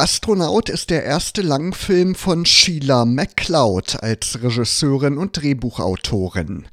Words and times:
Astronaut 0.00 0.68
ist 0.68 0.90
der 0.90 1.02
erste 1.02 1.42
Langfilm 1.42 2.14
von 2.14 2.46
Sheila 2.46 3.04
MacLeod 3.04 4.00
als 4.00 4.40
Regisseurin 4.40 5.18
und 5.18 5.36
Drehbuchautorin. 5.36 6.66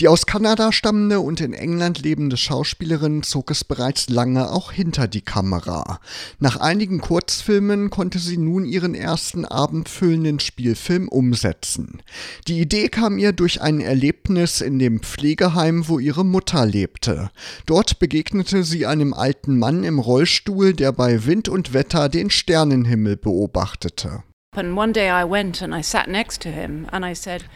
Die 0.00 0.08
aus 0.08 0.24
Kanada 0.24 0.72
stammende 0.72 1.20
und 1.20 1.42
in 1.42 1.52
England 1.52 2.00
lebende 2.00 2.38
Schauspielerin 2.38 3.22
zog 3.22 3.50
es 3.50 3.64
bereits 3.64 4.08
lange 4.08 4.50
auch 4.50 4.72
hinter 4.72 5.08
die 5.08 5.20
Kamera. 5.20 6.00
Nach 6.38 6.56
einigen 6.56 7.02
Kurzfilmen 7.02 7.90
konnte 7.90 8.18
sie 8.18 8.38
nun 8.38 8.64
ihren 8.64 8.94
ersten 8.94 9.44
abendfüllenden 9.44 10.40
Spielfilm 10.40 11.08
umsetzen. 11.08 12.00
Die 12.48 12.60
Idee 12.60 12.88
kam 12.88 13.18
ihr 13.18 13.32
durch 13.32 13.60
ein 13.60 13.82
Erlebnis 13.82 14.62
in 14.62 14.78
dem 14.78 15.00
Pflegeheim, 15.00 15.86
wo 15.86 15.98
ihre 15.98 16.24
Mutter 16.24 16.64
lebte. 16.64 17.30
Dort 17.66 17.98
begegnete 17.98 18.64
sie 18.64 18.86
einem 18.86 19.12
alten 19.12 19.58
Mann 19.58 19.84
im 19.84 19.98
Rollstuhl, 19.98 20.72
der 20.72 20.92
bei 20.92 21.26
Wind 21.26 21.50
und 21.50 21.74
Wetter 21.74 22.08
den 22.08 22.30
Stern 22.30 22.69
Sternenhimmel 22.70 23.16
beobachtete. 23.16 24.22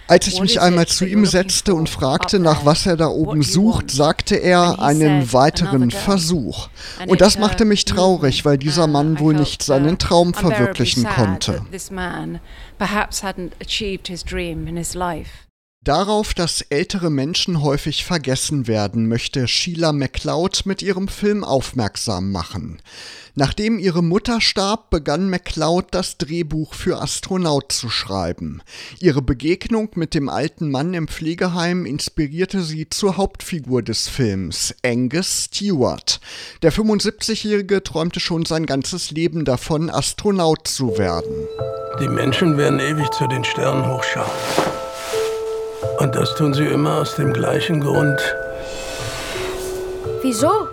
Als 0.09 0.27
ich 0.29 0.41
mich 0.41 0.61
einmal 0.61 0.87
zu 0.87 1.05
ihm 1.05 1.27
setzte 1.27 1.75
und 1.75 1.89
fragte, 1.89 2.39
nach 2.39 2.65
was 2.65 2.87
er 2.87 2.97
da 2.97 3.09
oben 3.09 3.43
sucht, 3.43 3.91
sagte 3.91 4.37
er 4.37 4.81
einen 4.81 5.33
weiteren 5.33 5.91
Versuch. 5.91 6.69
Und 7.07 7.21
das 7.21 7.39
machte 7.39 7.65
mich 7.65 7.85
traurig, 7.85 8.45
weil 8.45 8.59
dieser 8.59 8.87
Mann 8.87 9.19
wohl 9.19 9.35
nicht 9.35 9.63
seinen 9.65 9.99
Traum 9.99 10.35
verwirklichen 10.35 11.05
konnte. 11.05 11.63
Darauf, 15.85 16.33
dass 16.33 16.63
ältere 16.63 17.11
Menschen 17.11 17.61
häufig 17.61 18.07
vergessen 18.07 18.67
werden, 18.67 19.07
möchte 19.07 19.47
Sheila 19.47 19.93
MacLeod 19.93 20.65
mit 20.65 20.81
ihrem 20.81 21.09
Film 21.09 21.45
aufmerksam 21.45 22.33
machen. 22.33 22.81
Nachdem 23.35 23.79
ihre 23.79 24.03
Mutter 24.03 24.41
starb, 24.41 24.89
begann 24.89 25.29
MacLeod 25.29 25.89
das 25.91 26.17
Drehbuch 26.17 26.73
für 26.73 27.03
Astronaut 27.03 27.71
zu 27.71 27.91
schreiben. 27.91 28.63
Ihre 28.99 29.21
Begegnung 29.21 29.91
mit 29.97 30.15
dem 30.15 30.31
alten 30.31 30.71
Mann 30.71 30.95
im 30.95 31.07
Pflegeheim 31.07 31.85
inspirierte 31.85 32.63
sie 32.63 32.89
zur 32.89 33.19
Hauptfigur 33.19 33.83
des 33.83 34.09
Films, 34.09 34.75
Angus 34.83 35.49
Stewart. 35.51 36.19
Der 36.63 36.73
75-Jährige 36.73 37.83
träumte 37.83 38.21
schon 38.21 38.47
sein 38.47 38.65
ganzes 38.65 39.11
Leben 39.11 39.45
davon, 39.45 39.91
Astronaut 39.91 40.67
zu 40.67 40.97
werden. 40.97 41.47
Die 42.01 42.09
Menschen 42.09 42.57
werden 42.57 42.81
ewig 42.81 43.11
zu 43.11 43.27
den 43.27 43.45
Sternen 43.45 43.87
hochschauen. 43.87 44.31
Und 45.99 46.15
das 46.15 46.35
tun 46.35 46.55
sie 46.55 46.65
immer 46.65 47.01
aus 47.01 47.17
dem 47.17 47.33
gleichen 47.33 47.81
Grund. 47.81 48.21
Wieso? 50.23 50.69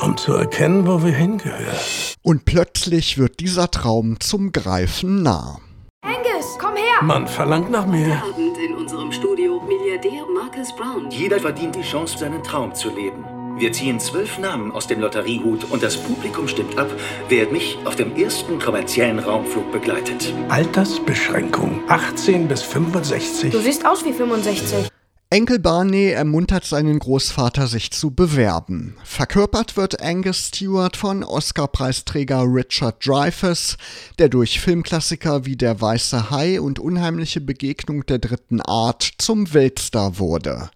Um 0.00 0.16
zu 0.16 0.34
erkennen, 0.34 0.86
wo 0.86 1.02
wir 1.02 1.12
hingehören. 1.12 1.76
Und 2.22 2.44
plötzlich 2.44 3.18
wird 3.18 3.40
dieser 3.40 3.70
Traum 3.70 4.18
zum 4.20 4.52
Greifen 4.52 5.22
nah. 5.22 5.58
Angus, 6.02 6.58
komm 6.58 6.74
her! 6.76 7.02
Man 7.02 7.26
verlangt 7.26 7.70
nach 7.70 7.86
mir. 7.86 8.22
Abend 8.22 8.58
in 8.58 8.74
unserem 8.74 9.12
Studio 9.12 9.60
Milliardär 9.60 10.24
Marcus 10.34 10.74
Brown. 10.74 11.10
Jeder 11.10 11.38
verdient 11.38 11.76
die 11.76 11.82
Chance, 11.82 12.18
seinen 12.18 12.42
Traum 12.42 12.74
zu 12.74 12.90
leben. 12.90 13.24
Wir 13.62 13.70
ziehen 13.70 14.00
zwölf 14.00 14.40
Namen 14.40 14.72
aus 14.72 14.88
dem 14.88 14.98
Lotteriehut 14.98 15.70
und 15.70 15.84
das 15.84 15.96
Publikum 15.96 16.48
stimmt 16.48 16.76
ab, 16.76 16.90
wer 17.28 17.46
mich 17.46 17.78
auf 17.84 17.94
dem 17.94 18.16
ersten 18.16 18.58
kommerziellen 18.58 19.20
Raumflug 19.20 19.70
begleitet. 19.70 20.34
Altersbeschränkung 20.48 21.80
18 21.86 22.48
bis 22.48 22.62
65. 22.62 23.52
Du 23.52 23.60
siehst 23.60 23.86
aus 23.86 24.04
wie 24.04 24.12
65. 24.12 24.91
Enkel 25.32 25.60
Barney 25.60 26.10
ermuntert 26.10 26.66
seinen 26.66 26.98
Großvater, 26.98 27.66
sich 27.66 27.90
zu 27.90 28.10
bewerben. 28.10 28.98
Verkörpert 29.02 29.78
wird 29.78 30.02
Angus 30.02 30.48
Stewart 30.48 30.94
von 30.94 31.24
Oscar-Preisträger 31.24 32.42
Richard 32.42 32.96
Dreyfuss, 33.06 33.78
der 34.18 34.28
durch 34.28 34.60
Filmklassiker 34.60 35.46
wie 35.46 35.56
Der 35.56 35.80
Weiße 35.80 36.30
Hai 36.30 36.60
und 36.60 36.78
Unheimliche 36.78 37.40
Begegnung 37.40 38.04
der 38.04 38.18
dritten 38.18 38.60
Art 38.60 39.08
zum 39.16 39.54
Weltstar 39.54 40.18
wurde. 40.18 40.68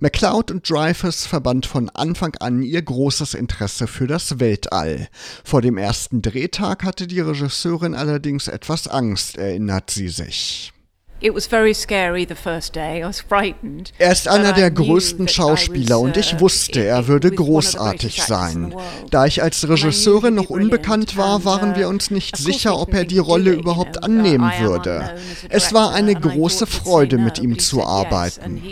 McCloud 0.00 0.50
und 0.50 0.68
Dreyfuss 0.68 1.26
verband 1.26 1.66
von 1.66 1.88
Anfang 1.90 2.34
an 2.40 2.64
ihr 2.64 2.82
großes 2.82 3.34
Interesse 3.34 3.86
für 3.86 4.08
das 4.08 4.40
Weltall. 4.40 5.06
Vor 5.44 5.62
dem 5.62 5.78
ersten 5.78 6.20
Drehtag 6.20 6.82
hatte 6.82 7.06
die 7.06 7.20
Regisseurin 7.20 7.94
allerdings 7.94 8.48
etwas 8.48 8.88
Angst, 8.88 9.38
erinnert 9.38 9.92
sie 9.92 10.08
sich. 10.08 10.72
Er 13.98 14.12
ist 14.12 14.26
einer 14.26 14.52
der 14.52 14.70
größten 14.70 15.28
Schauspieler 15.28 16.00
und 16.00 16.16
ich 16.16 16.40
wusste, 16.40 16.84
er 16.84 17.08
würde 17.08 17.30
großartig 17.30 18.22
sein. 18.22 18.74
Da 19.10 19.26
ich 19.26 19.42
als 19.42 19.68
Regisseurin 19.68 20.34
noch 20.34 20.48
unbekannt 20.48 21.16
war, 21.16 21.44
waren 21.44 21.76
wir 21.76 21.86
uh, 21.86 21.90
uns 21.90 22.10
nicht 22.10 22.36
sicher, 22.36 22.78
ob 22.78 22.94
er 22.94 23.04
die 23.04 23.18
Rolle 23.18 23.52
überhaupt 23.52 24.02
annehmen 24.02 24.50
würde. 24.60 25.14
Es 25.50 25.74
war 25.74 25.92
eine 25.92 26.14
große 26.14 26.66
Freude, 26.66 27.18
mit 27.18 27.38
ihm 27.38 27.58
zu 27.58 27.82
arbeiten. 27.82 28.62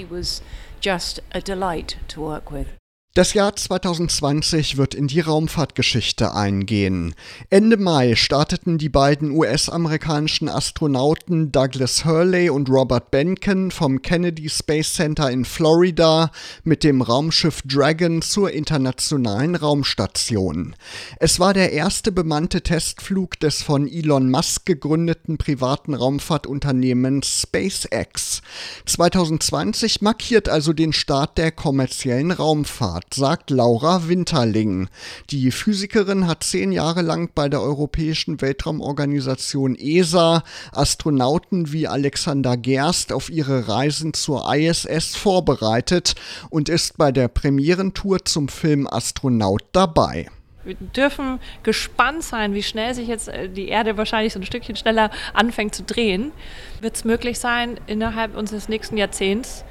Das 3.15 3.35
Jahr 3.35 3.57
2020 3.57 4.77
wird 4.77 4.95
in 4.95 5.09
die 5.09 5.19
Raumfahrtgeschichte 5.19 6.35
eingehen. 6.35 7.17
Ende 7.51 7.77
Mai 7.77 8.15
starteten 8.15 8.79
die 8.79 8.91
beiden 8.91 9.33
US-amerikanischen 9.33 10.49
Astronauten 10.49 11.51
Douglas 11.51 12.05
Hurley 12.05 12.49
und 12.49 12.69
Robert 12.69 13.11
Benken 13.11 13.73
vom 13.73 14.03
Kennedy 14.03 14.49
Space 14.49 14.93
Center 14.95 15.33
in 15.33 15.45
Florida 15.45 16.31
mit 16.63 16.85
dem 16.85 17.03
Raumschiff 17.03 17.63
Dragon 17.63 18.23
zur 18.23 18.53
internationalen 18.53 19.57
Raumstation. 19.57 20.77
Es 21.19 21.41
war 21.41 21.55
der 21.55 21.73
erste 21.73 22.13
bemannte 22.13 22.63
Testflug 22.63 23.41
des 23.41 23.63
von 23.63 23.89
Elon 23.89 24.31
Musk 24.31 24.67
gegründeten 24.67 25.39
privaten 25.39 25.95
Raumfahrtunternehmens 25.95 27.43
SpaceX. 27.43 28.43
2020 28.85 30.03
markiert 30.03 30.49
also 30.49 30.73
den 30.73 30.93
Start 30.93 31.37
der 31.37 31.51
kommerziellen 31.51 32.31
Raumfahrt 32.31 32.98
sagt 33.15 33.51
Laura 33.51 34.09
Winterling. 34.09 34.89
Die 35.31 35.51
Physikerin 35.51 36.27
hat 36.27 36.45
zehn 36.45 36.73
Jahre 36.73 37.03
lang 37.03 37.31
bei 37.35 37.49
der 37.49 37.61
Europäischen 37.63 38.41
Weltraumorganisation 38.41 39.75
ESA 39.75 40.43
Astronauten 40.73 41.73
wie 41.73 41.89
Alexander 41.89 42.57
Gerst 42.57 43.13
auf 43.13 43.31
ihre 43.31 43.69
Reisen 43.69 44.15
zur 44.15 44.53
ISS 44.55 45.17
vorbereitet 45.17 46.15
und 46.51 46.69
ist 46.69 46.99
bei 46.99 47.13
der 47.13 47.29
Premierentour 47.29 48.25
zum 48.25 48.49
Film 48.49 48.87
Astronaut 48.87 49.65
dabei. 49.73 50.29
Wir 50.65 50.75
dürfen 50.75 51.41
gespannt 51.63 52.23
sein, 52.23 52.53
wie 52.53 52.63
schnell 52.63 52.95
sich 52.95 53.09
jetzt 53.09 53.29
äh, 53.29 53.49
die 53.49 53.69
Erde 53.69 53.97
wahrscheinlich 53.97 54.35
so 54.35 54.39
ein 54.39 54.45
Stückchen 54.45 54.77
schneller 54.77 55.11
anfängt 55.33 55.75
zu 55.75 55.83
drehen. 55.83 56.33
Wird 56.81 56.95
es 56.97 57.05
möglich 57.05 57.39
sein, 57.39 57.81
innerhalb 57.87 58.37
unseres 58.37 58.69
nächsten 58.69 58.99
Jahrzehnts 58.99 59.65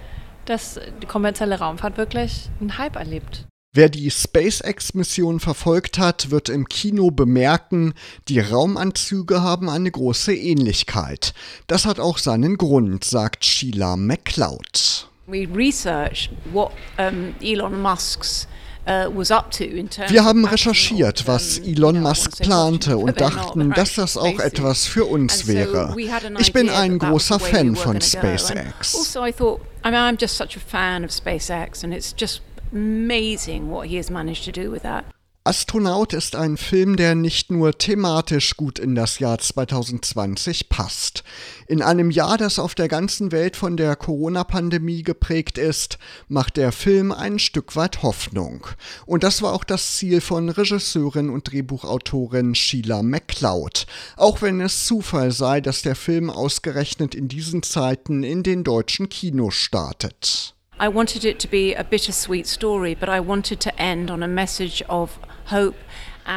dass 0.49 0.79
die 1.01 1.07
kommerzielle 1.07 1.59
Raumfahrt 1.59 1.97
wirklich 1.97 2.49
einen 2.59 2.77
Hype 2.77 2.95
erlebt. 2.95 3.47
Wer 3.73 3.89
die 3.89 4.09
SpaceX-Mission 4.09 5.39
verfolgt 5.39 5.99
hat, 5.99 6.31
wird 6.31 6.49
im 6.49 6.67
Kino 6.67 7.11
bemerken, 7.11 7.93
die 8.27 8.39
Raumanzüge 8.39 9.43
haben 9.43 9.69
eine 9.69 9.91
große 9.91 10.33
Ähnlichkeit. 10.33 11.33
Das 11.67 11.85
hat 11.85 11.99
auch 11.99 12.17
seinen 12.17 12.57
Grund, 12.57 13.03
sagt 13.03 13.45
Sheila 13.45 13.95
McCloud. 13.95 15.09
We 15.27 15.47
researched 15.53 16.31
what 16.53 16.71
um, 16.97 17.35
Elon 17.41 17.79
Musk's 17.81 18.47
Wir 18.87 20.23
haben 20.23 20.45
recherchiert, 20.45 21.27
was 21.27 21.59
Elon 21.59 22.01
Musk 22.01 22.37
plante 22.41 22.97
und 22.97 23.19
dachten, 23.19 23.71
dass 23.71 23.95
das 23.95 24.15
auch 24.17 24.39
etwas 24.39 24.85
für 24.85 25.05
uns 25.05 25.45
wäre. 25.47 25.93
Ich 26.39 26.53
bin 26.53 26.69
ein 26.69 26.97
großer 26.97 27.39
Fan 27.39 27.75
von 27.75 27.99
SpaceX. 27.99 28.95
Also 28.95 29.25
I 29.25 29.33
thought, 29.33 29.59
I 29.85 29.91
mean, 29.91 29.95
I'm 29.95 30.17
just 30.19 30.37
such 30.37 30.55
a 30.55 30.59
fan 30.65 31.03
of 31.03 31.11
SpaceX 31.11 31.83
and 31.83 31.93
it's 31.93 32.15
just 32.17 32.41
amazing 32.71 33.69
what 33.69 33.87
he 33.87 33.97
has 33.97 34.09
managed 34.09 34.45
to 34.45 34.51
do 34.51 34.71
with 34.71 34.83
that. 34.83 35.03
Astronaut 35.47 36.11
ist 36.11 36.35
ein 36.35 36.57
Film, 36.57 36.97
der 36.97 37.15
nicht 37.15 37.51
nur 37.51 37.77
thematisch 37.77 38.57
gut 38.57 38.79
in 38.79 38.95
das 38.95 39.19
Jahr 39.19 39.39
2020 39.39 40.67
passt. 40.67 41.23
In 41.67 41.81
einem 41.81 42.11
Jahr, 42.11 42.37
das 42.37 42.59
auf 42.59 42.75
der 42.75 42.89
ganzen 42.89 43.31
Welt 43.31 43.55
von 43.55 43.77
der 43.77 43.95
Corona-Pandemie 43.95 45.03
geprägt 45.03 45.57
ist, 45.57 45.99
macht 46.27 46.57
der 46.57 46.73
Film 46.73 47.13
ein 47.13 47.39
Stück 47.39 47.77
weit 47.77 48.03
Hoffnung. 48.03 48.67
Und 49.05 49.23
das 49.23 49.41
war 49.41 49.53
auch 49.53 49.63
das 49.63 49.95
Ziel 49.95 50.19
von 50.19 50.49
Regisseurin 50.49 51.29
und 51.29 51.49
Drehbuchautorin 51.49 52.53
Sheila 52.53 53.01
MacLeod. 53.01 53.85
Auch 54.17 54.41
wenn 54.41 54.59
es 54.59 54.85
Zufall 54.85 55.31
sei, 55.31 55.61
dass 55.61 55.81
der 55.81 55.95
Film 55.95 56.29
ausgerechnet 56.29 57.15
in 57.15 57.29
diesen 57.29 57.63
Zeiten 57.63 58.23
in 58.23 58.43
den 58.43 58.65
deutschen 58.65 59.07
Kinos 59.07 59.55
startet. 59.55 60.55
I 60.77 60.89
wanted 60.93 61.23
it 61.23 61.39
to 61.39 61.47
be 61.47 61.73
a 61.73 61.83
bittersweet 61.83 62.45
story, 62.47 62.93
but 62.93 63.07
I 63.07 63.21
wanted 63.21 63.61
to 63.61 63.71
end 63.81 64.11
on 64.11 64.21
a 64.21 64.27
message 64.27 64.83
of 64.89 65.17
hope 65.47 65.75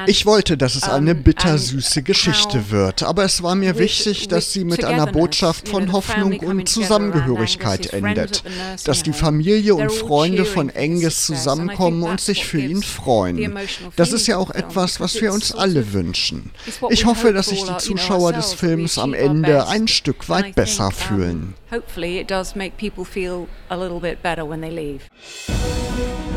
Ich 0.07 0.25
wollte, 0.25 0.57
dass 0.57 0.77
es 0.77 0.85
eine 0.85 1.15
bittersüße 1.15 2.03
Geschichte 2.03 2.71
wird, 2.71 3.03
aber 3.03 3.25
es 3.25 3.43
war 3.43 3.55
mir 3.55 3.79
wichtig, 3.79 4.29
dass 4.29 4.53
sie 4.53 4.65
mit 4.65 4.85
einer 4.85 5.07
Botschaft 5.07 5.69
von 5.69 5.93
Hoffnung 5.93 6.39
und 6.41 6.69
Zusammengehörigkeit 6.69 7.93
endet, 7.93 8.45
dass 8.85 9.03
die 9.03 9.13
Familie 9.13 9.75
und 9.75 9.91
Freunde 9.91 10.45
von 10.45 10.71
Angus 10.71 11.27
zusammenkommen 11.27 12.05
und 12.05 12.21
sich 12.21 12.47
für 12.47 12.61
ihn 12.61 12.83
freuen. 12.83 13.59
Das 13.97 14.13
ist 14.13 14.29
ja 14.29 14.37
auch 14.37 14.51
etwas, 14.51 15.01
was 15.01 15.21
wir 15.21 15.33
uns 15.33 15.53
alle 15.53 15.93
wünschen. 15.93 16.51
Ich 16.91 17.05
hoffe, 17.05 17.33
dass 17.33 17.49
sich 17.49 17.65
die 17.65 17.77
Zuschauer 17.79 18.33
des 18.33 18.53
Films 18.53 18.97
am 18.99 19.13
Ende 19.13 19.67
ein 19.67 19.89
Stück 19.89 20.29
weit 20.29 20.55
besser 20.55 20.91
fühlen. 20.91 21.55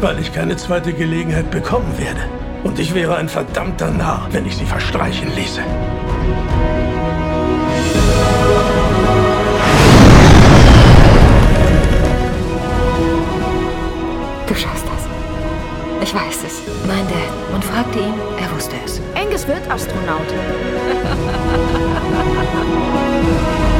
Weil 0.01 0.19
ich 0.19 0.33
keine 0.33 0.57
zweite 0.57 0.93
Gelegenheit 0.93 1.51
bekommen 1.51 1.97
werde. 1.97 2.21
Und 2.63 2.79
ich 2.79 2.93
wäre 2.93 3.17
ein 3.17 3.27
verdammter 3.45 3.91
Narr, 3.91 4.27
wenn 4.31 4.45
ich 4.45 4.55
sie 4.55 4.65
verstreichen 4.65 5.27
ließe. 5.35 5.61
Du 14.47 14.55
schaffst 14.55 14.85
das. 14.85 15.07
Ich 16.01 16.13
weiß 16.13 16.43
es. 16.45 16.61
Mein 16.87 17.05
Dad. 17.07 17.51
Man 17.51 17.61
fragte 17.61 17.99
ihn, 17.99 18.13
er 18.39 18.55
wusste 18.55 18.75
es. 18.85 19.01
Angus 19.15 19.45
wird 19.47 19.69
Astronaut. 19.69 20.27